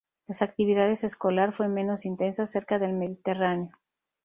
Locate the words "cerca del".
2.47-2.93